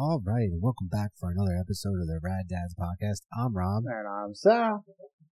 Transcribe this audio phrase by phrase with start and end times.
[0.00, 3.22] All right, and welcome back for another episode of the Rad Dads podcast.
[3.36, 4.84] I'm Rob, And I'm Sal.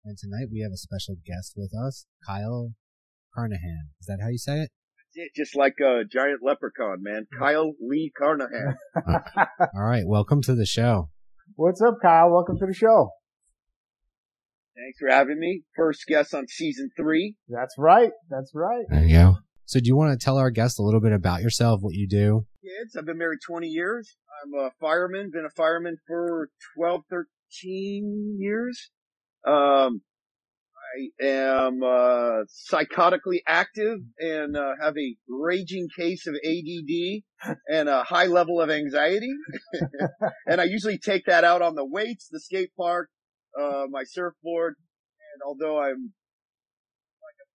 [0.05, 2.73] and tonight we have a special guest with us, Kyle
[3.37, 3.91] Carnohan.
[4.01, 4.71] Is that how you say it?
[5.15, 7.27] it, just like a giant leprechaun, man.
[7.39, 8.75] Kyle Lee Carnohan.
[9.73, 11.11] All right, welcome to the show.
[11.55, 12.31] What's up, Kyle?
[12.33, 13.11] Welcome to the show.
[14.75, 15.63] Thanks for having me.
[15.77, 17.37] First guest on season three.
[17.49, 18.11] That's right.
[18.29, 18.85] That's right.
[18.91, 19.37] There you go.
[19.69, 22.07] So, do you want to tell our guests a little bit about yourself, what you
[22.07, 22.47] do?
[22.63, 24.17] Kids, I've been married 20 years.
[24.45, 28.93] I'm a fireman, been a fireman for 12, 13 years.
[29.45, 30.03] Um,
[30.95, 37.25] I am, uh, psychotically active and, uh, have a raging case of ADD
[37.69, 39.33] and a high level of anxiety.
[40.47, 43.09] and I usually take that out on the weights, the skate park,
[43.61, 44.77] uh, my surfboard.
[45.35, 46.13] And although I'm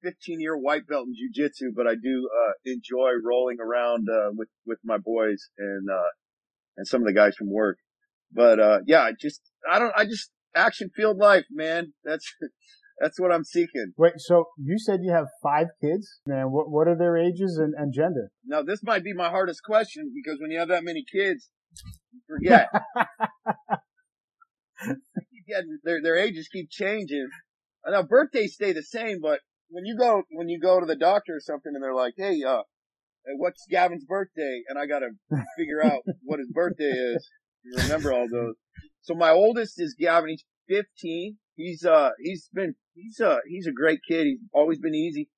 [0.03, 4.49] 15 year white belt in jujitsu, but I do, uh, enjoy rolling around, uh, with,
[4.65, 6.11] with my boys and, uh,
[6.77, 7.77] and some of the guys from work.
[8.31, 11.93] But, uh, yeah, I just, I don't, I just action field life, man.
[12.03, 12.33] That's,
[12.99, 13.93] that's what I'm seeking.
[13.97, 16.19] Wait, so you said you have five kids?
[16.25, 18.31] Man, what, what are their ages and, and gender?
[18.45, 21.49] Now, this might be my hardest question because when you have that many kids,
[22.11, 22.69] you forget.
[25.83, 27.27] their their ages keep changing.
[27.85, 29.39] Now birthdays stay the same, but
[29.71, 32.43] when you go when you go to the doctor or something and they're like, "Hey,
[32.43, 32.63] uh,
[33.37, 35.09] what's Gavin's birthday?" and I gotta
[35.57, 37.29] figure out what his birthday is.
[37.63, 38.55] You remember all those.
[39.01, 40.29] So my oldest is Gavin.
[40.29, 41.37] He's 15.
[41.55, 44.25] He's uh he's been he's uh he's a great kid.
[44.25, 45.29] He's always been easy.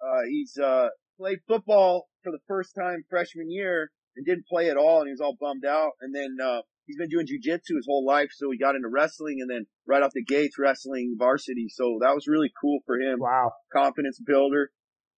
[0.00, 4.76] Uh, he's uh played football for the first time freshman year and didn't play at
[4.76, 5.92] all, and he was all bummed out.
[6.00, 9.38] And then uh he's been doing jujitsu his whole life, so he got into wrestling,
[9.40, 11.68] and then right off the gates, wrestling varsity.
[11.68, 13.20] So that was really cool for him.
[13.20, 13.52] Wow.
[13.72, 14.70] Confidence builder.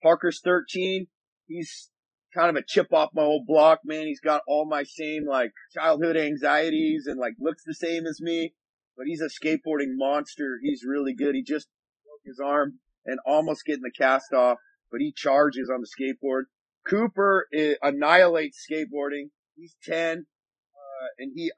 [0.03, 1.07] Parker's 13.
[1.47, 1.91] He's
[2.35, 4.07] kind of a chip off my old block, man.
[4.07, 8.55] He's got all my same like childhood anxieties and like looks the same as me,
[8.97, 10.59] but he's a skateboarding monster.
[10.63, 11.35] He's really good.
[11.35, 11.69] He just
[12.05, 14.59] broke his arm and almost getting the cast off,
[14.91, 16.45] but he charges on the skateboard.
[16.87, 19.31] Cooper eh, annihilates skateboarding.
[19.57, 21.51] He's 10, uh, and he,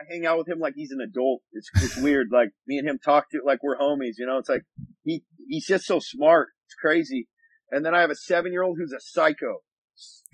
[0.00, 1.42] I hang out with him like he's an adult.
[1.52, 2.28] It's, it's weird.
[2.32, 4.62] Like me and him talk to like we're homies, you know, it's like
[5.02, 6.48] he, he's just so smart.
[6.66, 7.28] It's crazy.
[7.70, 9.58] And then I have a seven year old who's a psycho.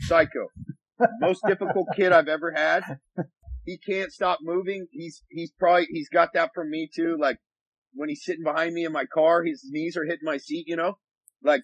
[0.00, 0.48] Psycho.
[1.20, 2.82] Most difficult kid I've ever had.
[3.64, 4.86] He can't stop moving.
[4.92, 7.16] He's, he's probably, he's got that from me too.
[7.18, 7.38] Like
[7.94, 10.76] when he's sitting behind me in my car, his knees are hitting my seat, you
[10.76, 10.98] know?
[11.42, 11.62] Like,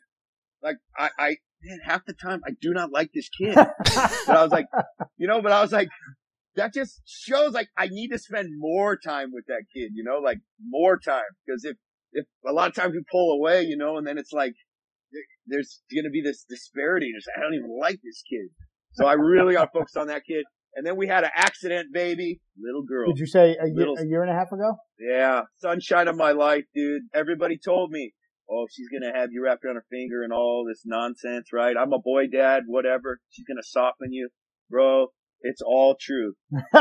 [0.62, 3.54] like I, I, man, half the time I do not like this kid.
[3.54, 4.66] but I was like,
[5.16, 5.88] you know, but I was like,
[6.56, 10.18] that just shows like I need to spend more time with that kid, you know,
[10.18, 11.22] like more time.
[11.48, 11.76] Cause if,
[12.12, 14.52] if a lot of times we pull away, you know, and then it's like,
[15.46, 17.12] there's going to be this disparity.
[17.14, 18.48] Just, I don't even like this kid.
[18.92, 20.44] So I really got to focus on that kid.
[20.74, 23.08] And then we had an accident baby, little girl.
[23.08, 24.76] Did you say a year, a year and a half ago?
[24.98, 27.02] Yeah, sunshine of my life, dude.
[27.14, 28.14] Everybody told me,
[28.52, 31.76] oh, she's gonna have you wrapped around her finger and all this nonsense, right?
[31.76, 33.20] I'm a boy dad, whatever.
[33.30, 34.28] She's gonna soften you.
[34.70, 35.08] Bro,
[35.40, 36.34] it's all true.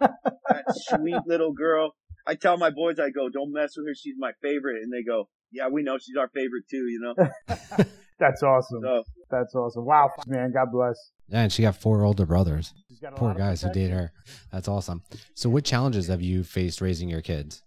[0.00, 1.92] That sweet little girl.
[2.26, 3.94] I tell my boys, I go, don't mess with her.
[3.94, 4.82] She's my favorite.
[4.82, 7.14] And they go, yeah, we know she's our favorite too, you know?
[8.18, 8.80] That's awesome.
[8.82, 9.84] So, That's awesome.
[9.84, 10.52] Wow, man.
[10.52, 10.96] God bless.
[11.28, 12.72] Yeah, and she got four older brothers.
[12.88, 14.12] She's got a Poor lot guys who date her.
[14.50, 15.02] That's awesome.
[15.34, 17.62] So, what challenges have you faced raising your kids?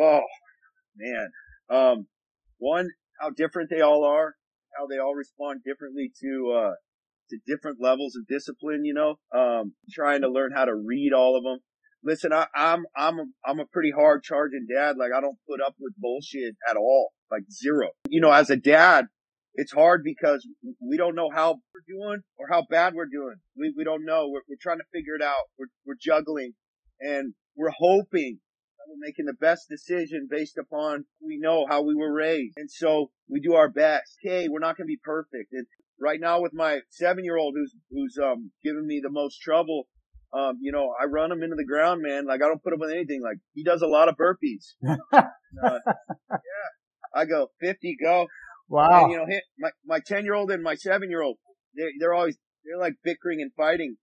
[0.00, 0.20] oh,
[0.96, 1.28] man.
[1.70, 2.06] Um,
[2.58, 2.88] one,
[3.20, 4.34] how different they all are,
[4.78, 6.72] how they all respond differently to, uh,
[7.30, 11.36] to different levels of discipline, you know, um, trying to learn how to read all
[11.36, 11.58] of them.
[12.02, 14.96] Listen, I, I'm, I'm, a, I'm a pretty hard charging dad.
[14.98, 17.12] Like I don't put up with bullshit at all.
[17.30, 17.90] Like zero.
[18.08, 19.06] You know, as a dad,
[19.54, 20.46] it's hard because
[20.80, 23.36] we don't know how we're doing or how bad we're doing.
[23.56, 24.28] We, we don't know.
[24.28, 25.48] We're, we're trying to figure it out.
[25.58, 26.52] We're, we're juggling
[27.00, 28.40] and we're hoping
[28.88, 32.54] we're making the best decision based upon we know how we were raised.
[32.56, 34.18] And so we do our best.
[34.24, 35.52] Okay, we're not going to be perfect.
[35.52, 35.66] And
[36.00, 39.86] right now with my seven year old who's, who's, um, giving me the most trouble,
[40.32, 42.26] um, you know, I run him into the ground, man.
[42.26, 43.22] Like I don't put him with anything.
[43.22, 44.74] Like he does a lot of burpees.
[45.12, 45.28] uh,
[45.62, 46.38] yeah.
[47.14, 48.26] I go 50, go.
[48.68, 49.04] Wow.
[49.04, 51.36] And, you know, hit my, my 10 year old and my seven year old,
[51.74, 53.96] they're, they're always, they're like bickering and fighting.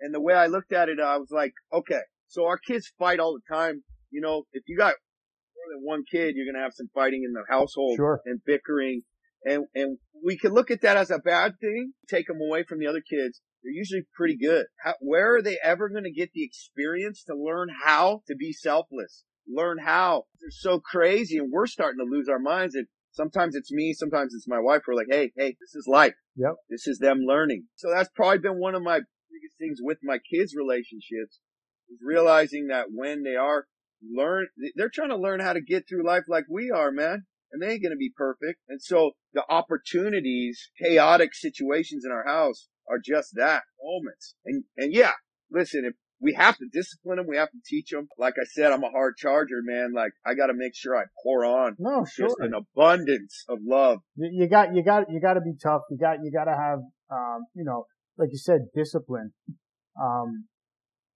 [0.00, 3.20] And the way I looked at it, I was like, okay, so our kids fight
[3.20, 3.82] all the time.
[4.14, 4.94] You know, if you got
[5.56, 8.20] more than one kid, you're going to have some fighting in the household Sure.
[8.24, 9.02] and bickering.
[9.44, 12.78] And, and we can look at that as a bad thing, take them away from
[12.78, 13.40] the other kids.
[13.62, 14.66] They're usually pretty good.
[14.84, 18.52] How, where are they ever going to get the experience to learn how to be
[18.52, 19.24] selfless?
[19.52, 20.24] Learn how.
[20.40, 22.76] They're so crazy and we're starting to lose our minds.
[22.76, 24.82] And sometimes it's me, sometimes it's my wife.
[24.86, 26.14] We're like, hey, hey, this is life.
[26.36, 26.54] Yep.
[26.70, 27.64] This is them learning.
[27.74, 29.00] So that's probably been one of my
[29.30, 31.40] biggest things with my kids' relationships
[31.90, 33.66] is realizing that when they are
[34.12, 34.46] learn,
[34.76, 37.24] they're trying to learn how to get through life like we are, man.
[37.52, 38.58] And they ain't going to be perfect.
[38.68, 44.34] And so the opportunities, chaotic situations in our house are just that moments.
[44.44, 45.12] And, and yeah,
[45.50, 48.08] listen, if we have to discipline them, we have to teach them.
[48.18, 49.92] Like I said, I'm a hard charger, man.
[49.94, 52.26] Like I got to make sure I pour on no, sure.
[52.26, 53.98] just an abundance of love.
[54.16, 55.82] You, you got, you got, you got to be tough.
[55.90, 56.78] You got, you got to have,
[57.12, 57.84] um, you know,
[58.18, 59.32] like you said, discipline.
[60.00, 60.46] Um,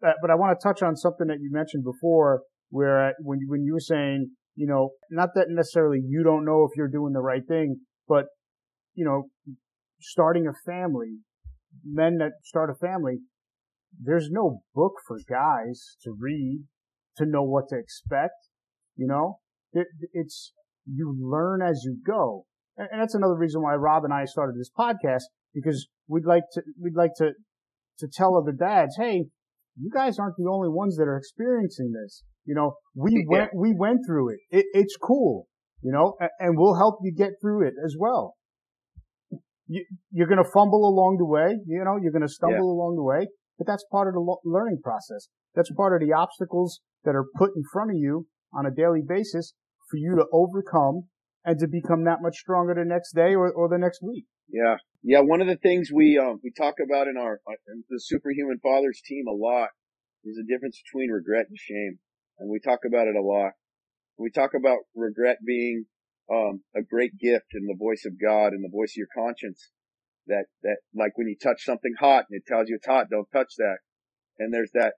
[0.01, 3.63] but, but I want to touch on something that you mentioned before where when, when
[3.63, 7.21] you were saying, you know, not that necessarily you don't know if you're doing the
[7.21, 7.77] right thing,
[8.09, 8.25] but,
[8.95, 9.29] you know,
[10.01, 11.19] starting a family,
[11.85, 13.19] men that start a family,
[14.01, 16.65] there's no book for guys to read
[17.17, 18.35] to know what to expect.
[18.97, 19.39] You know,
[19.73, 20.53] it, it's,
[20.87, 22.45] you learn as you go.
[22.77, 25.25] And that's another reason why Rob and I started this podcast
[25.55, 27.33] because we'd like to, we'd like to,
[27.99, 29.27] to tell other dads, Hey,
[29.79, 32.23] you guys aren't the only ones that are experiencing this.
[32.45, 34.39] You know, we went, we went through it.
[34.51, 35.47] it it's cool,
[35.83, 38.35] you know, and, and, we'll help you get through it as well.
[39.67, 42.77] You, you're going to fumble along the way, you know, you're going to stumble yeah.
[42.77, 43.29] along the way,
[43.59, 45.29] but that's part of the lo- learning process.
[45.55, 49.03] That's part of the obstacles that are put in front of you on a daily
[49.07, 49.53] basis
[49.91, 51.03] for you to overcome
[51.49, 54.27] and to become that much stronger the next day or, or the next week.
[54.53, 54.77] Yeah.
[55.03, 55.21] Yeah.
[55.21, 59.01] One of the things we, um, we talk about in our, in the superhuman fathers
[59.03, 59.71] team a lot
[60.25, 62.01] is the difference between regret and shame.
[62.39, 63.53] And we talk about it a lot.
[64.19, 65.87] We talk about regret being,
[66.31, 69.71] um, a great gift and the voice of God and the voice of your conscience.
[70.27, 73.33] That, that, like when you touch something hot and it tells you it's hot, don't
[73.33, 73.79] touch that.
[74.39, 74.93] And there's that,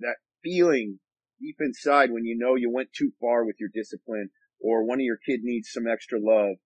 [0.00, 0.98] that feeling
[1.40, 4.30] deep inside when you know you went too far with your discipline
[4.64, 6.56] or one of your kid needs some extra love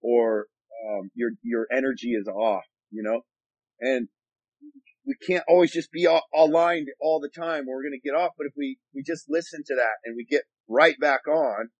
[0.00, 0.46] or
[0.88, 3.22] um, your your energy is off, you know,
[3.80, 4.08] and
[5.04, 7.64] we can't always just be aligned all the time.
[7.66, 10.24] We're going to get off, but if we we just listen to that and we
[10.24, 11.70] get right back on,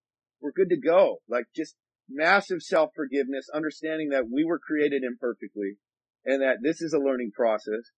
[0.41, 1.19] we're good to go.
[1.29, 1.75] Like just
[2.09, 5.77] massive self forgiveness, understanding that we were created imperfectly,
[6.25, 7.91] and that this is a learning process,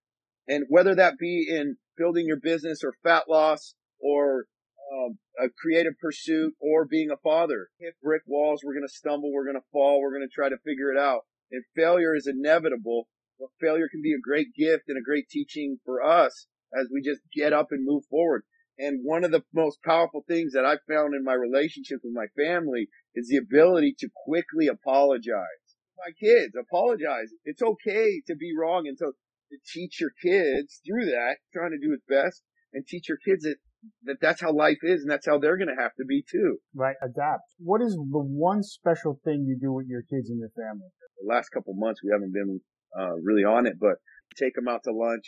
[0.47, 4.45] and whether that be in building your business or fat loss or
[4.93, 7.69] um, a creative pursuit or being a father.
[7.79, 8.61] Hit brick walls.
[8.63, 9.31] We're going to stumble.
[9.31, 10.01] We're going to fall.
[10.01, 11.21] We're going to try to figure it out.
[11.51, 13.07] And failure is inevitable.
[13.39, 17.01] But failure can be a great gift and a great teaching for us as we
[17.01, 18.43] just get up and move forward.
[18.77, 22.27] And one of the most powerful things that I found in my relationship with my
[22.35, 25.63] family is the ability to quickly apologize.
[25.97, 27.31] My kids, apologize.
[27.45, 29.13] It's okay to be wrong and to,
[29.51, 32.43] to teach your kids through that, trying to do its best
[32.73, 33.55] and teach your kids that
[34.03, 36.57] that that's how life is and that's how they're going to have to be too.
[36.73, 36.95] Right.
[37.01, 37.43] Adapt.
[37.59, 40.87] What is the one special thing you do with your kids and your family?
[41.21, 42.61] The last couple months we haven't been
[42.97, 43.95] uh, really on it, but
[44.37, 45.25] take them out to lunch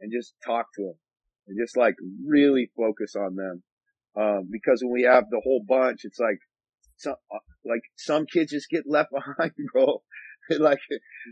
[0.00, 0.94] and just talk to them
[1.46, 1.94] and just like
[2.26, 3.62] really focus on them.
[4.18, 6.38] Um, because when we have the whole bunch, it's like
[6.96, 10.02] some, uh, like some kids just get left behind, bro.
[10.58, 10.78] like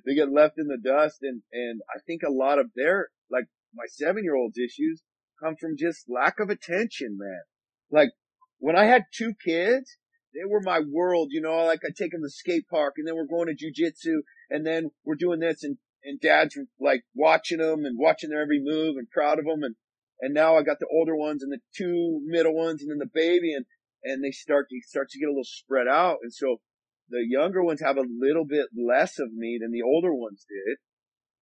[0.07, 3.45] they get left in the dust and, and I think a lot of their, like
[3.75, 5.03] my seven year old's issues
[5.45, 7.43] come from just lack of attention, man.
[7.91, 8.11] Like
[8.59, 9.97] when I had two kids,
[10.33, 13.07] they were my world, you know, like I take them to the skate park and
[13.07, 14.19] then we're going to jujitsu
[14.51, 18.61] and then we're doing this and, and dad's like watching them and watching their every
[18.63, 19.63] move and proud of them.
[19.63, 19.77] And,
[20.21, 23.11] and now I got the older ones and the two middle ones and then the
[23.13, 23.67] baby and,
[24.03, 26.19] and they start to start to get a little spread out.
[26.23, 26.57] And so
[27.11, 30.79] the younger ones have a little bit less of me than the older ones did.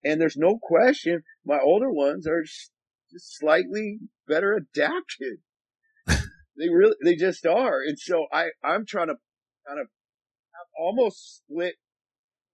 [0.04, 2.44] And there's no question my older ones are
[3.18, 5.40] slightly better adapted.
[6.08, 7.82] they really, they just are.
[7.86, 9.16] And so I, I'm trying to
[9.68, 9.88] kind of
[10.78, 11.76] almost split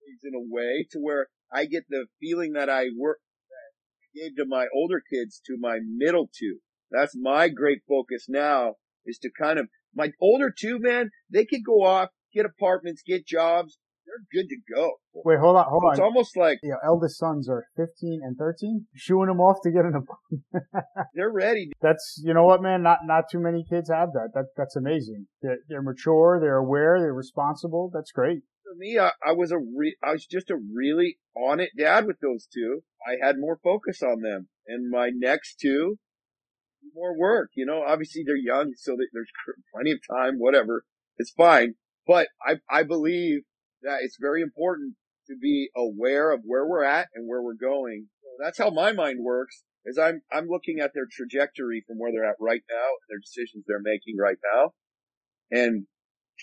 [0.05, 4.27] things in a way to where I get the feeling that I work, that I
[4.27, 6.59] gave to my older kids to my middle two.
[6.91, 11.63] That's my great focus now is to kind of, my older two, man, they could
[11.65, 14.93] go off, get apartments, get jobs, they're good to go.
[15.13, 15.91] Wait, hold on, hold on.
[15.91, 19.85] It's almost like your eldest sons are 15 and 13, shooing them off to get
[19.85, 20.87] an apartment.
[21.13, 21.71] they're ready.
[21.81, 22.81] That's you know what, man.
[22.83, 24.29] Not not too many kids have that.
[24.33, 25.27] That that's amazing.
[25.41, 26.39] They're, they're mature.
[26.39, 26.99] They're aware.
[26.99, 27.91] They're responsible.
[27.93, 28.39] That's great.
[28.63, 32.05] For me, I, I was a re- I was just a really on it dad
[32.05, 32.83] with those two.
[33.05, 35.97] I had more focus on them, and my next two
[36.93, 37.49] more work.
[37.55, 39.31] You know, obviously they're young, so there's
[39.73, 40.35] plenty of time.
[40.37, 40.85] Whatever,
[41.17, 41.75] it's fine.
[42.05, 43.41] But I I believe
[43.83, 44.95] that it's very important
[45.27, 48.07] to be aware of where we're at and where we're going.
[48.41, 52.29] That's how my mind works is I'm, I'm looking at their trajectory from where they're
[52.29, 54.73] at right now, and their decisions they're making right now
[55.49, 55.85] and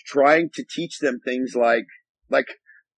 [0.05, 1.85] trying to teach them things like,
[2.29, 2.47] like,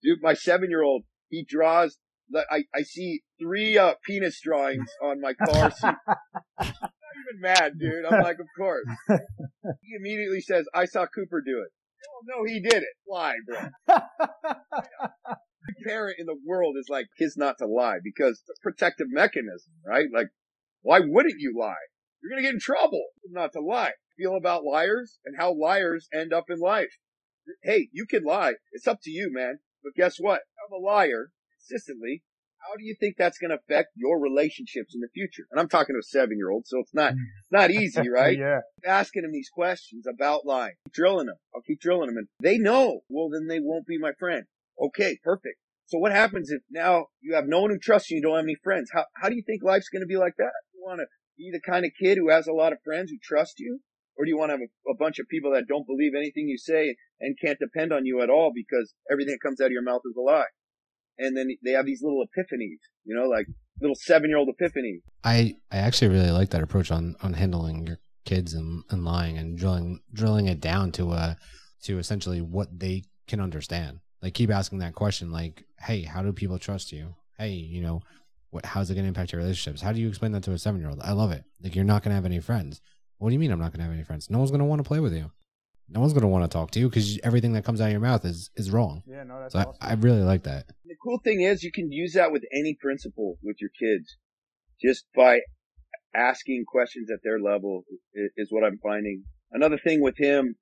[0.02, 2.00] dude, my seven year old, he draws
[2.36, 5.84] I, I see three uh, penis drawings on my car seat.
[6.60, 8.06] I'm not even mad, dude.
[8.06, 8.88] I'm like, of course.
[9.82, 11.72] He immediately says, I saw Cooper do it.
[12.06, 12.96] Oh, no, he did it.
[13.08, 13.58] Lie, bro.
[13.90, 19.08] Every parent in the world is like kids not to lie because it's a protective
[19.10, 20.08] mechanism, right?
[20.14, 20.28] Like,
[20.82, 21.76] why wouldn't you lie?
[22.22, 23.94] You're going to get in trouble not to lie.
[24.18, 26.98] Feel about liars and how liars end up in life.
[27.64, 28.54] Hey, you can lie.
[28.72, 29.60] It's up to you, man.
[29.84, 30.42] But guess what?
[30.66, 32.24] I'm a liar consistently.
[32.68, 35.48] How do you think that's going to affect your relationships in the future?
[35.52, 38.38] And I'm talking to a seven year old, so it's not, it's not easy, right?
[38.38, 38.60] yeah.
[38.86, 41.38] Asking them these questions about lying, keep drilling them.
[41.56, 43.02] I'll keep drilling them and they know.
[43.08, 44.44] Well, then they won't be my friend.
[44.80, 45.58] Okay, perfect.
[45.86, 48.44] So what happens if now you have no one who trusts you, you don't have
[48.44, 48.90] any friends?
[48.94, 50.52] How, how do you think life's going to be like that?
[50.74, 51.06] You want to
[51.38, 53.80] be the kind of kid who has a lot of friends who trust you?
[54.18, 56.50] Or do you want to have a, a bunch of people that don't believe anything
[56.50, 59.72] you say and can't depend on you at all because everything that comes out of
[59.72, 60.52] your mouth is a lie?
[61.20, 63.48] And then they have these little epiphanies, you know, like
[63.82, 65.02] little seven year old epiphanies.
[65.24, 69.38] I, I actually really like that approach on, on handling your kids and, and lying
[69.38, 71.34] and drilling drilling it down to uh
[71.82, 74.00] to essentially what they can understand.
[74.22, 77.16] Like keep asking that question like, hey, how do people trust you?
[77.38, 78.02] Hey, you know,
[78.50, 79.82] what how's it gonna impact your relationships?
[79.82, 81.00] How do you explain that to a seven year old?
[81.02, 81.46] I love it.
[81.64, 82.82] Like you're not gonna have any friends.
[83.18, 84.30] What do you mean I'm not gonna have any friends?
[84.30, 85.32] No one's gonna want to play with you.
[85.90, 88.02] No one's gonna want to talk to you because everything that comes out of your
[88.02, 89.04] mouth is is wrong.
[89.08, 89.76] Yeah, no, that's So awesome.
[89.82, 90.66] I, I really like that.
[90.86, 94.18] The cool thing is you can use that with any principle with your kids
[94.82, 95.40] just by
[96.16, 99.24] asking questions at their level is, is what I'm finding.
[99.52, 100.56] Another thing with him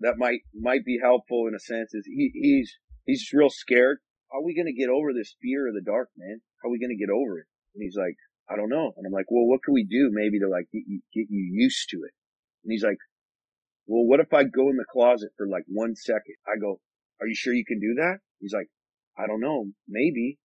[0.00, 2.72] that might, might be helpful in a sense is he, he's,
[3.06, 3.98] he's just real scared.
[4.30, 6.40] How are we going to get over this fear of the dark, man?
[6.62, 7.46] How are we going to get over it?
[7.74, 8.16] And he's like,
[8.50, 8.92] I don't know.
[8.96, 11.48] And I'm like, well, what can we do maybe to like get you, get you
[11.52, 12.12] used to it?
[12.64, 12.98] And he's like,
[13.86, 16.36] well, what if I go in the closet for like one second?
[16.46, 16.80] I go,
[17.20, 18.18] are you sure you can do that?
[18.40, 18.68] He's like,
[19.18, 20.38] I don't know, maybe.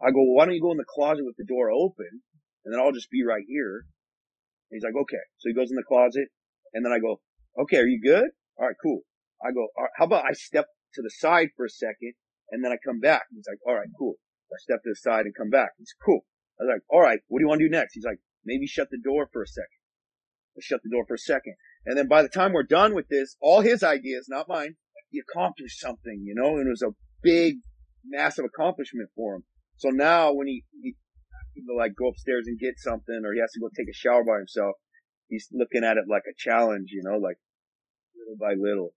[0.00, 2.22] I go, well, why don't you go in the closet with the door open
[2.64, 3.86] and then I'll just be right here.
[4.70, 5.24] And he's like, okay.
[5.38, 6.28] So he goes in the closet
[6.74, 7.20] and then I go,
[7.62, 8.28] okay, are you good?
[8.58, 9.02] All right, cool.
[9.44, 12.14] I go, how about I step to the side for a second
[12.50, 13.22] and then I come back?
[13.32, 14.14] He's like, all right, cool.
[14.52, 15.70] I step to the side and come back.
[15.78, 16.24] He's cool.
[16.58, 17.94] I was like, all right, what do you want to do next?
[17.94, 19.80] He's like, maybe shut the door for a second.
[20.56, 21.54] I shut the door for a second.
[21.86, 24.74] And then by the time we're done with this, all his ideas, not mine,
[25.10, 27.58] he accomplished something, you know, and it was a big,
[28.04, 29.44] massive accomplishment for him.
[29.76, 30.94] So now when he, he,
[31.54, 34.24] he like go upstairs and get something or he has to go take a shower
[34.24, 34.74] by himself,
[35.28, 37.36] he's looking at it like a challenge, you know, like
[38.18, 38.90] little by little,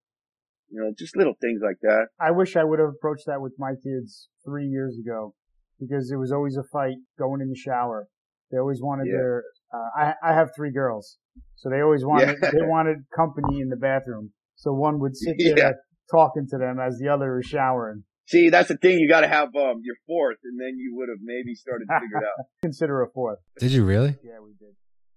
[0.70, 2.08] you know, just little things like that.
[2.20, 5.36] I wish I would have approached that with my kids three years ago
[5.80, 8.08] because it was always a fight going in the shower.
[8.52, 9.18] They always wanted Yeah.
[9.18, 11.18] their, uh, I, I have three girls.
[11.56, 12.52] So they always wanted, Yeah.
[12.52, 14.32] they wanted company in the bathroom.
[14.56, 15.72] So one would sit there Yeah.
[16.12, 18.04] talking to them as the other is showering.
[18.28, 19.00] See, that's the thing.
[19.00, 22.00] You got to have, um, your fourth and then you would have maybe started to
[22.00, 22.46] figure it out.
[22.62, 23.40] Consider a fourth.
[23.60, 24.16] Did you really?
[24.24, 24.76] Yeah, we did.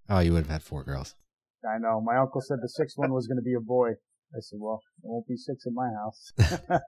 [0.08, 1.14] Oh, you would have had four girls.
[1.64, 2.00] I know.
[2.00, 3.90] My uncle said the sixth one was going to be a boy.
[4.34, 6.32] I said, well, there won't be six in my house.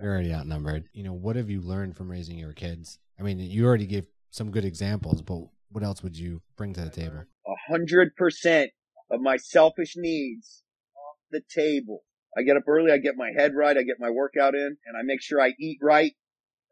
[0.00, 0.84] You're already outnumbered.
[0.92, 2.98] You know, what have you learned from raising your kids?
[3.18, 6.82] I mean, you already gave some good examples, but what else would you bring to
[6.82, 7.24] the table?
[7.46, 8.70] a hundred percent
[9.10, 10.62] of my selfish needs
[10.96, 12.02] off the table.
[12.36, 14.96] I get up early, I get my head right, I get my workout in, and
[14.96, 16.12] I make sure I eat right,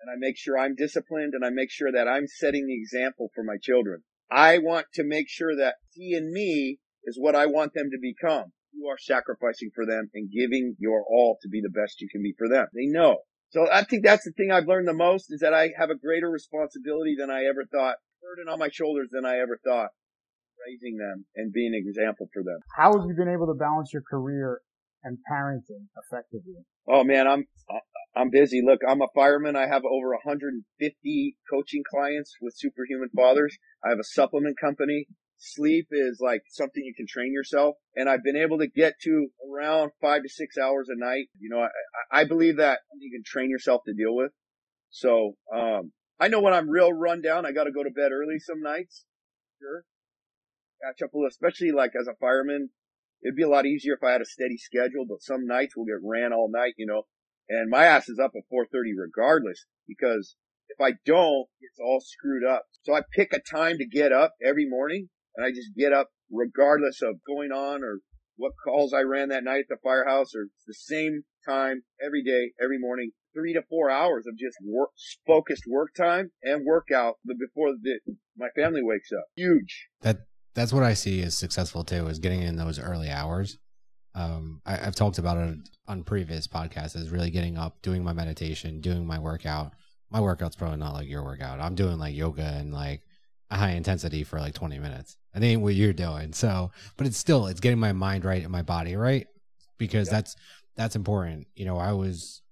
[0.00, 3.30] and I make sure I'm disciplined, and I make sure that I'm setting the example
[3.34, 4.02] for my children.
[4.30, 8.52] I want to make sure that seeing me is what I want them to become.
[8.72, 12.22] You are sacrificing for them and giving your all to be the best you can
[12.22, 12.66] be for them.
[12.72, 13.18] They know.
[13.50, 15.98] So I think that's the thing I've learned the most is that I have a
[15.98, 17.96] greater responsibility than I ever thought,
[18.30, 19.90] burden on my shoulders than I ever thought
[20.66, 22.58] raising them and being an example for them.
[22.76, 24.60] How have you been able to balance your career
[25.02, 26.64] and parenting effectively?
[26.86, 27.46] Oh man, I'm
[28.14, 28.60] I'm busy.
[28.64, 29.56] Look, I'm a fireman.
[29.56, 33.56] I have over 150 coaching clients with superhuman fathers.
[33.84, 35.06] I have a supplement company.
[35.38, 39.28] Sleep is like something you can train yourself, and I've been able to get to
[39.50, 41.28] around five to six hours a night.
[41.38, 44.32] You know, I, I believe that you can train yourself to deal with.
[44.90, 48.12] So, um, I know when I'm real run down, I got to go to bed
[48.12, 49.06] early some nights.
[49.58, 49.84] Sure,
[50.84, 52.70] catch up a little, especially like as a fireman.
[53.22, 55.86] It'd be a lot easier if I had a steady schedule, but some nights we'll
[55.86, 57.02] get ran all night, you know,
[57.48, 60.36] and my ass is up at 4.30 regardless because
[60.68, 62.64] if I don't, it's all screwed up.
[62.82, 66.08] So I pick a time to get up every morning and I just get up
[66.30, 68.00] regardless of going on or
[68.36, 72.52] what calls I ran that night at the firehouse or the same time every day,
[72.62, 74.90] every morning, three to four hours of just work,
[75.26, 78.00] focused work time and workout before the,
[78.36, 79.24] my family wakes up.
[79.36, 79.88] Huge.
[80.02, 80.18] That
[80.54, 83.58] that's what I see as successful too, is getting in those early hours.
[84.14, 88.12] Um, I, I've talked about it on previous podcasts, is really getting up, doing my
[88.12, 89.72] meditation, doing my workout,
[90.10, 91.60] my workout's probably not like your workout.
[91.60, 93.02] I'm doing like yoga and like
[93.50, 95.16] a high intensity for like 20 minutes.
[95.34, 96.32] I think what you're doing.
[96.32, 99.26] So, but it's still it's getting my mind right and my body right
[99.78, 100.34] because that's
[100.76, 101.46] that's important.
[101.54, 102.42] You know, I was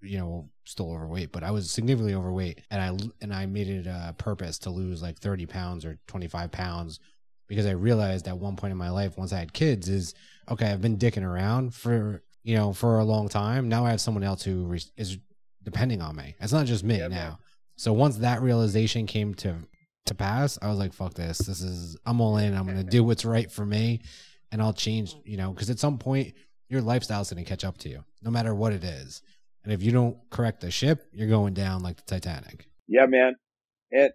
[0.00, 3.86] you know still overweight, but I was significantly overweight, and I and I made it
[3.86, 7.00] a purpose to lose like 30 pounds or 25 pounds
[7.48, 10.14] because I realized at one point in my life, once I had kids, is
[10.50, 10.70] okay.
[10.70, 13.68] I've been dicking around for you know for a long time.
[13.68, 15.18] Now I have someone else who re- is
[15.62, 16.36] depending on me.
[16.40, 17.16] It's not just me yeah, now.
[17.16, 17.38] Man.
[17.76, 19.56] So once that realization came to
[20.06, 21.38] to pass, I was like, "Fuck this!
[21.38, 22.54] This is I'm all in.
[22.54, 24.02] I'm gonna do what's right for me,
[24.52, 26.34] and I'll change." You know, because at some point
[26.68, 29.22] your lifestyle's gonna catch up to you, no matter what it is.
[29.68, 32.70] And if you don't correct the ship, you're going down like the Titanic.
[32.86, 33.34] Yeah, man.
[33.92, 34.12] And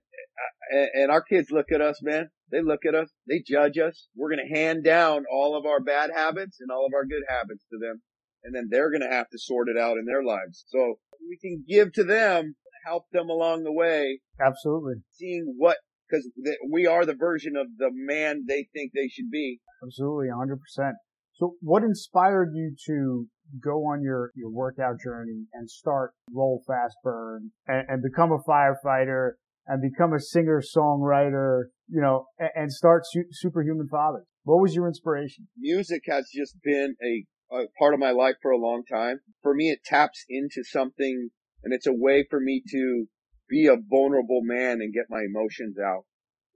[0.95, 2.31] and our kids look at us, man.
[2.51, 3.11] They look at us.
[3.29, 4.07] They judge us.
[4.15, 7.65] We're gonna hand down all of our bad habits and all of our good habits
[7.69, 8.01] to them,
[8.43, 10.65] and then they're gonna have to sort it out in their lives.
[10.69, 10.95] So
[11.29, 14.21] we can give to them, help them along the way.
[14.43, 15.03] Absolutely.
[15.11, 15.77] Seeing what
[16.09, 16.27] because
[16.67, 19.59] we are the version of the man they think they should be.
[19.85, 20.93] Absolutely, 100%.
[21.35, 23.27] So what inspired you to
[23.61, 28.39] go on your, your workout journey and start Roll Fast Burn and, and become a
[28.39, 29.31] firefighter
[29.67, 34.25] and become a singer songwriter, you know, and, and start su- Superhuman Fathers?
[34.43, 35.47] What was your inspiration?
[35.57, 39.19] Music has just been a, a part of my life for a long time.
[39.41, 41.29] For me, it taps into something
[41.63, 43.05] and it's a way for me to
[43.49, 46.03] be a vulnerable man and get my emotions out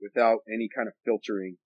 [0.00, 1.56] without any kind of filtering.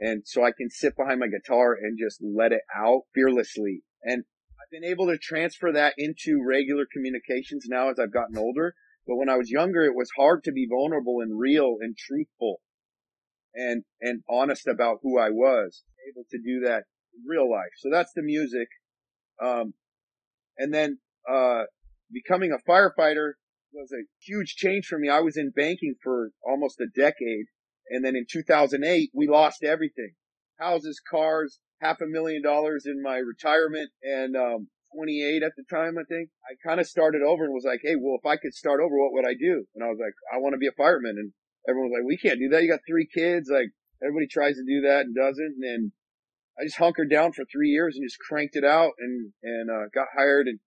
[0.00, 3.82] And so I can sit behind my guitar and just let it out fearlessly.
[4.02, 4.24] And
[4.70, 8.74] been able to transfer that into regular communications now as I've gotten older.
[9.06, 12.60] But when I was younger, it was hard to be vulnerable and real and truthful
[13.54, 16.84] and, and honest about who I was able to do that
[17.14, 17.72] in real life.
[17.78, 18.68] So that's the music.
[19.42, 19.74] Um,
[20.58, 20.98] and then,
[21.28, 21.64] uh,
[22.12, 23.32] becoming a firefighter
[23.72, 25.08] was a huge change for me.
[25.08, 27.46] I was in banking for almost a decade.
[27.88, 30.12] And then in 2008, we lost everything.
[30.58, 35.98] Houses, cars, half a million dollars in my retirement and, um, 28 at the time,
[35.98, 36.30] I think.
[36.44, 38.96] I kind of started over and was like, Hey, well, if I could start over,
[38.98, 39.64] what would I do?
[39.74, 41.16] And I was like, I want to be a fireman.
[41.16, 41.32] And
[41.68, 42.62] everyone was like, we can't do that.
[42.62, 43.48] You got three kids.
[43.50, 43.70] Like
[44.02, 45.56] everybody tries to do that and doesn't.
[45.62, 45.92] And
[46.58, 49.88] I just hunkered down for three years and just cranked it out and, and, uh,
[49.94, 50.58] got hired and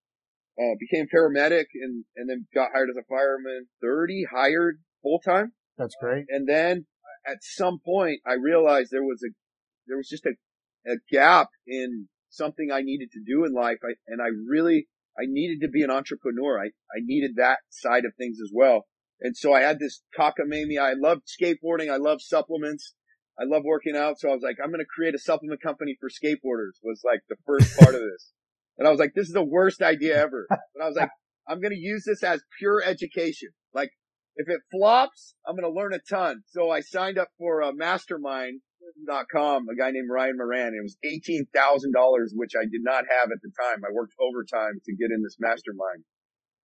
[0.58, 3.68] uh, became paramedic and, and then got hired as a fireman.
[3.82, 5.52] 30 hired full time.
[5.78, 6.26] That's great.
[6.30, 6.86] And then
[7.28, 9.32] at some point I realized there was a,
[9.88, 10.34] there was just a,
[10.88, 13.78] a gap in something I needed to do in life.
[13.84, 16.60] I, and I really, I needed to be an entrepreneur.
[16.60, 18.86] I, I needed that side of things as well.
[19.22, 20.80] And so I had this cockamamie.
[20.80, 21.91] I loved skateboarding.
[21.91, 22.93] I loved supplements.
[23.39, 24.19] I love working out.
[24.19, 27.22] So I was like, I'm going to create a supplement company for skateboarders was like
[27.30, 28.32] the first part of this.
[28.78, 30.48] And I was like, this is the worst idea ever.
[30.50, 31.10] But I was like,
[31.48, 33.50] I'm going to use this as pure education.
[33.74, 33.91] Like,
[34.36, 36.41] if it flops, I'm going to learn a ton.
[36.48, 37.74] So I signed up for a
[38.84, 40.74] mastermind.com, a guy named Ryan Moran.
[40.74, 43.84] It was $18,000, which I did not have at the time.
[43.86, 46.04] I worked overtime to get in this mastermind.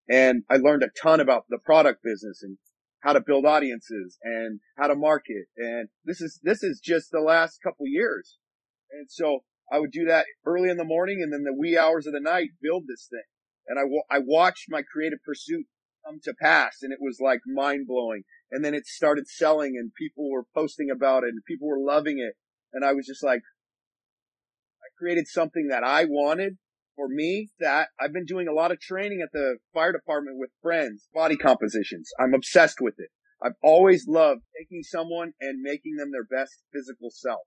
[0.10, 2.58] And I learned a ton about the product business and
[3.02, 5.46] how to build audiences and how to market.
[5.58, 8.38] And this is, this is just the last couple years.
[8.92, 9.40] And so
[9.72, 12.20] I would do that early in the morning and then the wee hours of the
[12.20, 13.24] night build this thing.
[13.68, 15.66] And I, I watched my creative pursuit
[16.06, 18.24] come to pass and it was like mind blowing.
[18.52, 22.20] And then it started selling and people were posting about it and people were loving
[22.20, 22.34] it.
[22.74, 23.42] And I was just like,
[24.82, 26.58] I created something that I wanted
[26.96, 30.50] for me that I've been doing a lot of training at the fire department with
[30.62, 32.10] friends, body compositions.
[32.20, 33.10] I'm obsessed with it.
[33.42, 37.40] I've always loved taking someone and making them their best physical self.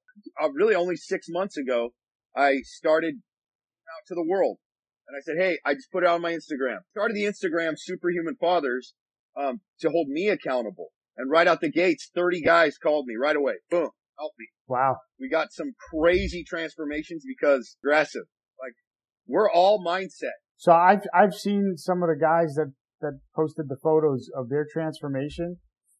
[0.42, 1.90] Uh, really only six months ago,
[2.34, 4.56] I started out to the world
[5.06, 6.78] and I said, Hey, I just put it on my Instagram.
[6.92, 8.94] Started the Instagram Superhuman Fathers,
[9.36, 10.88] um, to hold me accountable.
[11.16, 13.54] And right out the gates, 30 guys called me right away.
[13.70, 13.90] Boom.
[14.18, 14.46] Help me.
[14.66, 14.96] Wow.
[15.20, 18.24] We got some crazy transformations because aggressive.
[18.60, 18.74] Like
[19.26, 20.36] we're all mindset.
[20.56, 24.66] So I've, I've seen some of the guys that, that posted the photos of their
[24.72, 25.56] transformation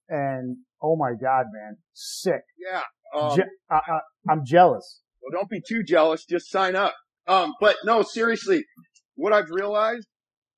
[0.08, 2.42] and oh my God, man, sick.
[2.58, 2.82] Yeah.
[3.18, 3.98] Um, Je- I, I,
[4.30, 5.00] I'm jealous.
[5.20, 6.24] Well, don't be too jealous.
[6.24, 6.94] Just sign up.
[7.26, 8.64] Um, but no, seriously,
[9.14, 10.06] what I've realized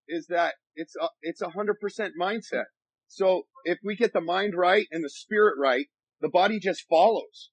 [0.08, 2.64] is that it's a, it's a hundred percent mindset.
[3.08, 5.86] So if we get the mind right and the spirit right,
[6.20, 7.50] the body just follows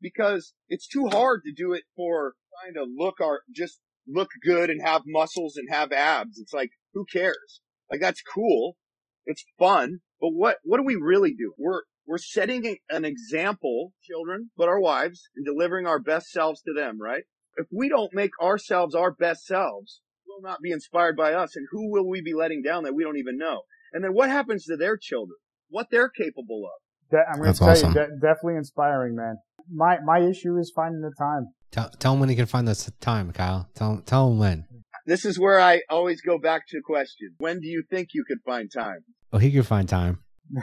[0.00, 4.70] because it's too hard to do it for trying to look our, just look good
[4.70, 6.38] and have muscles and have abs.
[6.38, 7.60] It's like, who cares?
[7.90, 8.76] Like that's cool.
[9.24, 10.00] It's fun.
[10.20, 11.52] But what, what do we really do?
[11.58, 16.72] We're, we're setting an example, children, but our wives, and delivering our best selves to
[16.72, 17.22] them, right?
[17.56, 20.00] If we don't make ourselves our best selves,
[20.32, 21.56] will not be inspired by us.
[21.56, 23.62] And who will we be letting down that we don't even know?
[23.92, 25.36] And then what happens to their children?
[25.68, 27.10] What they're capable of?
[27.10, 27.88] De- I'm going to That's tell awesome.
[27.90, 29.36] you, de- definitely inspiring, man.
[29.72, 31.46] My my issue is finding the time.
[31.70, 33.68] Tell, tell him when he can find this time, Kyle.
[33.74, 34.64] Tell, tell him when.
[35.06, 37.34] This is where I always go back to the question.
[37.38, 39.00] When do you think you could find time?
[39.32, 40.18] Oh, he can find time.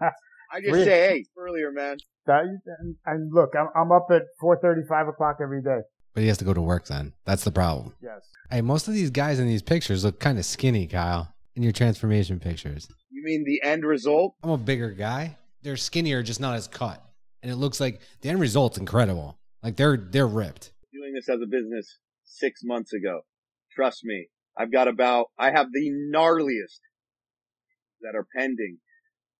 [0.00, 0.84] I just Really?
[0.84, 1.98] say, hey, earlier, man.
[2.26, 2.44] That,
[2.78, 5.80] and, and look, I'm, I'm up at 4:30, 5 o'clock every day.
[6.14, 7.12] But he has to go to work then.
[7.24, 7.94] That's the problem.
[8.00, 8.22] Yes.
[8.50, 11.72] Hey, most of these guys in these pictures look kind of skinny, Kyle, in your
[11.72, 12.88] transformation pictures.
[13.10, 14.34] You mean the end result?
[14.42, 15.36] I'm a bigger guy.
[15.62, 17.04] They're skinnier, just not as cut.
[17.42, 19.38] And it looks like the end result's incredible.
[19.62, 20.72] Like they're they're ripped.
[20.92, 23.22] Doing this as a business six months ago.
[23.74, 24.28] Trust me.
[24.56, 26.80] I've got about, I have the gnarliest
[28.02, 28.78] that are pending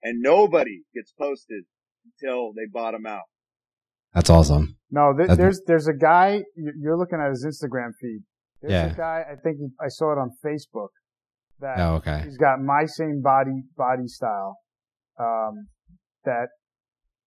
[0.03, 1.65] and nobody gets posted
[2.05, 3.23] until they bottom out.
[4.15, 4.77] That's awesome.
[4.91, 6.45] No, th- That's- there's there's a guy.
[6.57, 8.21] you- You're looking at his Instagram feed.
[8.61, 8.93] There's Yeah.
[8.93, 9.25] a guy.
[9.31, 10.89] I think I saw it on Facebook.
[11.61, 12.23] That Oh, okay.
[12.25, 14.59] he's got my same body body style.
[15.19, 15.69] Um,
[16.25, 16.49] that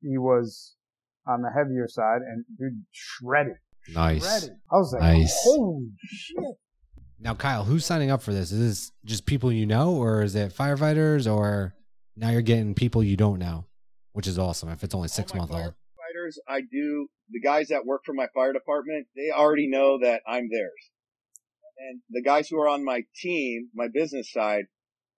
[0.01, 0.75] he was
[1.25, 3.57] on the heavier side and dude shredded.
[3.93, 4.23] Nice.
[4.27, 4.57] Shredded.
[4.71, 5.39] I was like, Nice.
[5.43, 6.55] holy shit.
[7.19, 8.51] Now, Kyle, who's signing up for this?
[8.51, 11.73] Is this just people you know, or is it firefighters, or
[12.15, 13.65] now you're getting people you don't know,
[14.13, 15.73] which is awesome if it's only six months old.
[16.47, 20.49] I do, the guys that work for my fire department, they already know that I'm
[20.49, 20.91] theirs.
[21.77, 24.65] And the guys who are on my team, my business side,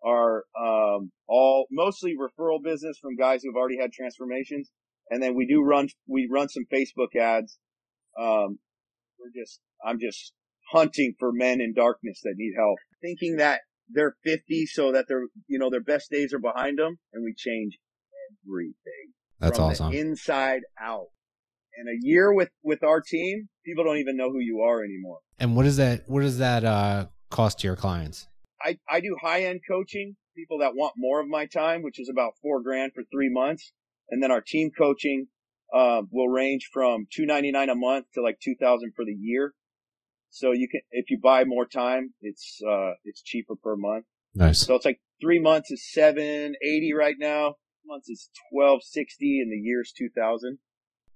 [0.03, 4.69] are um, all mostly referral business from guys who've already had transformations.
[5.09, 7.57] And then we do run, we run some Facebook ads.
[8.19, 8.59] Um,
[9.19, 10.33] we're just, I'm just
[10.71, 15.27] hunting for men in darkness that need help, thinking that they're 50 so that they're,
[15.47, 17.77] you know, their best days are behind them and we change
[18.45, 19.93] everything That's awesome.
[19.93, 21.07] inside out.
[21.77, 25.19] And a year with, with our team, people don't even know who you are anymore.
[25.39, 28.27] and what does that what does that uh, cost to your clients?
[28.61, 32.09] I, I do high end coaching, people that want more of my time, which is
[32.11, 33.71] about four grand for three months.
[34.09, 35.27] And then our team coaching,
[35.73, 39.15] uh, will range from two ninety nine a month to like two thousand for the
[39.17, 39.53] year.
[40.31, 44.05] So you can, if you buy more time, it's, uh, it's cheaper per month.
[44.35, 44.65] Nice.
[44.65, 47.55] So it's like three months is seven eighty right now.
[47.85, 50.59] Months is twelve sixty and the year's two thousand.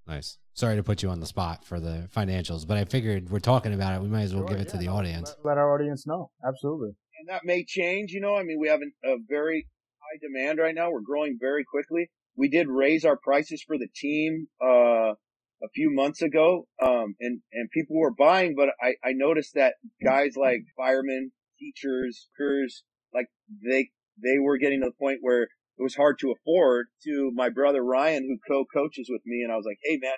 [0.08, 0.38] Nice.
[0.54, 3.74] Sorry to put you on the spot for the financials, but I figured we're talking
[3.74, 4.02] about it.
[4.02, 5.30] We might as well Sure, give it to the audience.
[5.44, 6.30] Let, let our audience know.
[6.46, 6.90] Absolutely.
[7.20, 8.12] and that may change.
[8.12, 9.68] You know, I mean, we have an, a very
[10.00, 10.92] high demand right now.
[10.92, 12.10] We're growing very quickly.
[12.36, 17.42] We did raise our prices for the team uh, a few months ago, um, and
[17.54, 23.28] and people were buying, but I I noticed that guys like firemen, teachers, crews, like
[23.64, 23.90] they
[24.22, 26.88] they were getting to the point where it was hard to afford.
[27.04, 30.16] To my brother Ryan, who co-coaches with me, and I was like, hey man,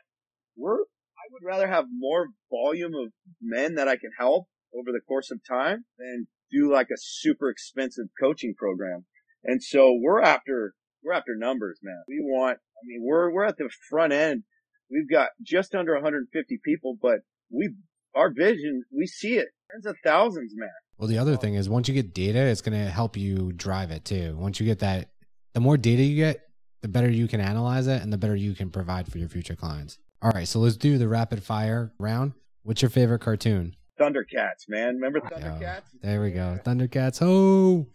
[0.56, 0.80] we're
[1.26, 5.32] I would rather have more volume of men that I can help over the course
[5.32, 9.06] of time than do like a super expensive coaching program.
[9.44, 12.04] And so we're after, we're after numbers, man.
[12.08, 14.44] We want, I mean, we're, we're at the front end.
[14.92, 17.74] We've got just under 150 people, but we,
[18.16, 19.48] our vision, we see it.
[19.72, 20.70] Tens of thousands, man.
[20.98, 23.92] Well, the other thing is once you get data, it's going to help you drive
[23.92, 24.36] it too.
[24.38, 25.10] Once you get that,
[25.56, 26.42] the more data you get,
[26.82, 29.56] the better you can analyze it and the better you can provide for your future
[29.56, 29.98] clients.
[30.22, 32.34] All right, so let's do the rapid fire round.
[32.64, 33.74] What's your favorite cartoon?
[34.00, 34.96] Thundercats, man.
[34.96, 35.84] Remember Thundercats?
[36.02, 36.60] there we go.
[36.66, 37.20] Thundercats.
[37.22, 37.88] Oh,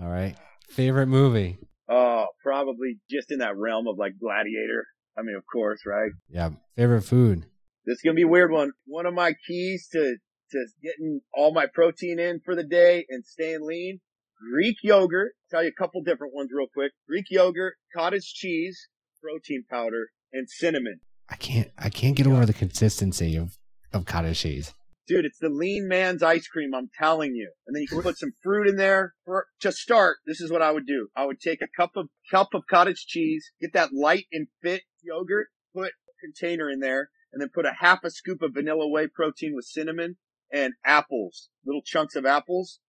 [0.00, 0.36] all right.
[0.70, 1.58] Favorite movie?
[1.88, 4.86] Oh, probably just in that realm of like Gladiator.
[5.18, 6.12] I mean, of course, right?
[6.28, 6.50] Yeah.
[6.76, 7.46] Favorite food?
[7.84, 8.70] This is gonna be a weird one.
[8.86, 10.16] One of my keys to
[10.52, 14.00] to getting all my protein in for the day and staying lean.
[14.38, 15.32] Greek yogurt.
[15.50, 16.92] Tell you a couple different ones real quick.
[17.08, 18.88] Greek yogurt, cottage cheese,
[19.22, 21.00] protein powder, and cinnamon.
[21.28, 21.70] I can't.
[21.78, 23.58] I can't get over the consistency of
[23.92, 24.72] of cottage cheese.
[25.06, 26.74] Dude, it's the lean man's ice cream.
[26.74, 27.50] I'm telling you.
[27.66, 29.14] And then you can put some fruit in there.
[29.24, 31.08] For, to start, this is what I would do.
[31.16, 34.82] I would take a cup of cup of cottage cheese, get that light and fit
[35.02, 38.86] yogurt, put a container in there, and then put a half a scoop of vanilla
[38.86, 40.16] whey protein with cinnamon
[40.52, 42.80] and apples, little chunks of apples,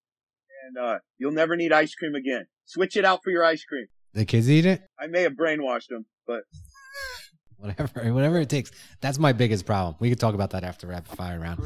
[0.66, 2.46] and uh, you'll never need ice cream again.
[2.64, 3.86] Switch it out for your ice cream.
[4.14, 4.82] The kids eat it.
[4.98, 6.42] I may have brainwashed them, but
[7.58, 8.12] Whatever.
[8.12, 8.70] Whatever it takes.
[9.00, 9.96] That's my biggest problem.
[10.00, 11.60] We could talk about that after rapid fire round.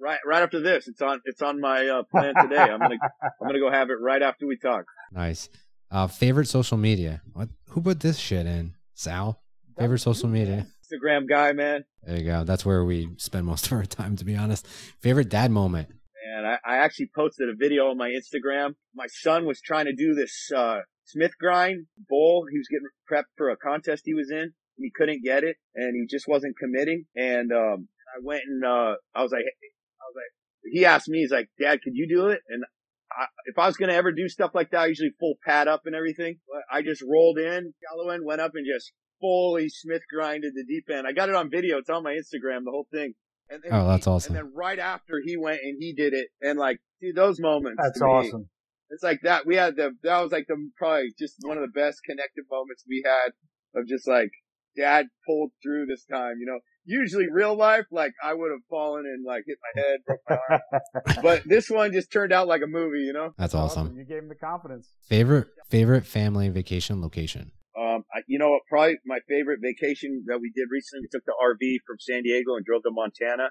[0.00, 2.58] right right after this, it's on it's on my uh, plan today.
[2.60, 4.84] I'm gonna I'm gonna go have it right after we talk.
[5.12, 5.48] Nice.
[5.90, 7.22] Uh, favorite social media?
[7.32, 7.48] What?
[7.70, 8.74] Who put this shit in?
[8.94, 9.40] Sal.
[9.78, 10.66] Favorite social media?
[10.92, 11.84] Instagram guy, man.
[12.02, 12.44] There you go.
[12.44, 14.66] That's where we spend most of our time, to be honest.
[15.00, 15.88] Favorite dad moment?
[16.30, 18.74] And I, I actually posted a video on my Instagram.
[18.94, 22.46] My son was trying to do this uh, Smith grind bowl.
[22.50, 24.52] He was getting prepped for a contest he was in.
[24.76, 27.04] He couldn't get it, and he just wasn't committing.
[27.16, 31.18] And um, I went and uh, I was like, I was like, he asked me,
[31.20, 32.40] he's like, Dad, could you do it?
[32.48, 32.64] And
[33.10, 35.82] I, if I was to ever do stuff like that, I usually full pad up
[35.86, 36.38] and everything.
[36.48, 40.64] But I just rolled in, shallow end, went up and just fully Smith grinded the
[40.64, 41.06] deep end.
[41.06, 41.78] I got it on video.
[41.78, 43.14] It's on my Instagram, the whole thing.
[43.50, 44.36] And then Oh, that's he- awesome.
[44.36, 47.80] And then right after he went and he did it, and like, dude, those moments.
[47.82, 48.48] That's to me, awesome.
[48.90, 49.46] It's like that.
[49.46, 52.84] We had the that was like the probably just one of the best connected moments
[52.88, 53.32] we had
[53.80, 54.30] of just like
[54.76, 56.34] dad pulled through this time.
[56.40, 59.98] You know, usually real life, like I would have fallen and like hit my head,
[60.06, 60.60] broke my arm.
[61.22, 63.00] but this one just turned out like a movie.
[63.00, 63.32] You know.
[63.38, 63.96] That's awesome.
[63.96, 64.88] You gave him the confidence.
[65.08, 67.52] Favorite favorite family vacation location.
[67.80, 68.58] Um, I, you know?
[68.68, 71.04] Probably my favorite vacation that we did recently.
[71.04, 73.50] We took the RV from San Diego and drove to Montana,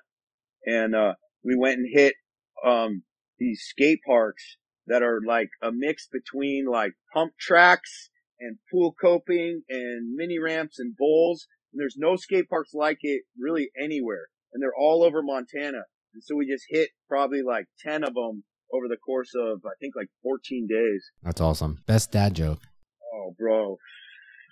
[0.65, 1.13] and uh,
[1.43, 2.13] we went and hit
[2.65, 3.03] um
[3.39, 9.61] these skate parks that are like a mix between like pump tracks and pool coping
[9.69, 11.47] and mini ramps and bowls.
[11.71, 15.83] And there's no skate parks like it really anywhere, and they're all over Montana.
[16.13, 19.73] And so we just hit probably like ten of them over the course of I
[19.79, 21.11] think like 14 days.
[21.23, 21.83] That's awesome.
[21.85, 22.59] Best dad joke.
[23.13, 23.77] Oh, bro.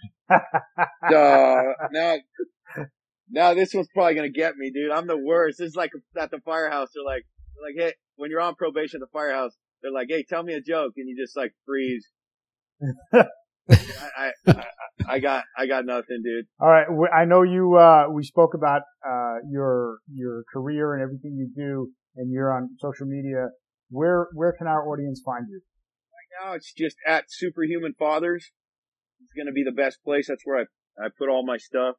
[0.29, 2.15] uh, now,
[3.29, 4.91] now this one's probably gonna get me, dude.
[4.91, 5.59] I'm the worst.
[5.59, 6.89] This is like at the firehouse.
[6.93, 10.23] They're like, they're like, hey, when you're on probation at the firehouse, they're like, hey,
[10.27, 12.07] tell me a joke, and you just like freeze.
[13.69, 13.75] I,
[14.17, 14.65] I, I,
[15.07, 16.45] I got, I got nothing, dude.
[16.59, 16.87] All right.
[17.13, 21.89] I know you, uh, we spoke about, uh, your, your career and everything you do
[22.15, 23.49] and you're on social media.
[23.89, 25.61] Where, where can our audience find you?
[26.11, 28.51] Right now it's just at Superhuman Fathers.
[29.37, 30.27] It's gonna be the best place.
[30.27, 31.95] That's where I, I put all my stuff,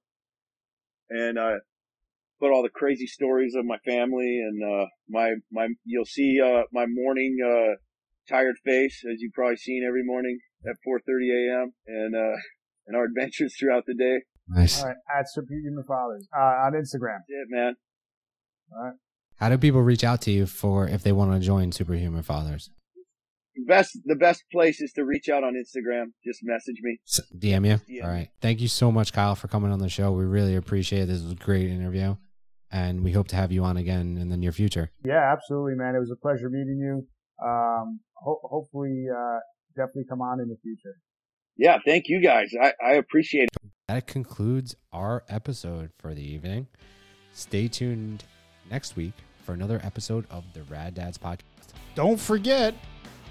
[1.11, 1.59] and uh,
[2.41, 5.69] put all the crazy stories of my family and uh, my my.
[5.85, 7.75] You'll see uh, my morning uh,
[8.29, 11.73] tired face as you've probably seen every morning at 4:30 a.m.
[11.87, 12.37] and uh,
[12.87, 14.23] and our adventures throughout the day.
[14.49, 14.81] Nice.
[14.81, 14.97] All right.
[15.17, 17.19] At Superhuman Fathers, uh, on Instagram.
[17.19, 17.75] That's it, man.
[18.73, 18.95] All right.
[19.37, 22.71] How do people reach out to you for if they want to join Superhuman Fathers?
[23.67, 26.07] Best the best place is to reach out on Instagram.
[26.25, 26.99] Just message me.
[27.07, 27.75] S- DM you.
[27.97, 28.15] DM All me.
[28.15, 28.29] right.
[28.41, 30.13] Thank you so much, Kyle, for coming on the show.
[30.13, 31.07] We really appreciate it.
[31.07, 32.17] This was a great interview,
[32.71, 34.91] and we hope to have you on again in the near future.
[35.05, 35.95] Yeah, absolutely, man.
[35.97, 37.07] It was a pleasure meeting you.
[37.45, 39.39] Um, ho- hopefully, uh,
[39.77, 40.97] definitely come on in the future.
[41.57, 42.53] Yeah, thank you guys.
[42.63, 43.71] I, I appreciate it.
[43.89, 46.69] That concludes our episode for the evening.
[47.33, 48.25] Stay tuned
[48.71, 51.41] next week for another episode of the Rad Dads podcast.
[51.95, 52.75] Don't forget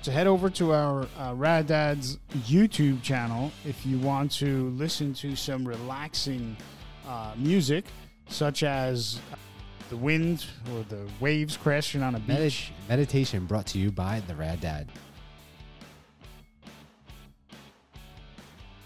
[0.08, 5.14] to head over to our uh, Rad Dad's YouTube channel if you want to listen
[5.16, 6.56] to some relaxing
[7.06, 7.84] uh, music,
[8.30, 9.36] such as uh,
[9.90, 12.72] the wind or the waves crashing on a beach.
[12.88, 14.88] Medit- meditation brought to you by the Rad Dad.